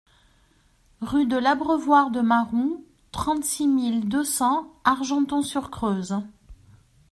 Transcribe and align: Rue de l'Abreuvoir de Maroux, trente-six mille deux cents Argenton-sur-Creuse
Rue 1.01 1.27
de 1.27 1.37
l'Abreuvoir 1.37 2.09
de 2.09 2.21
Maroux, 2.21 2.83
trente-six 3.11 3.67
mille 3.67 4.09
deux 4.09 4.23
cents 4.23 4.73
Argenton-sur-Creuse 4.83 6.17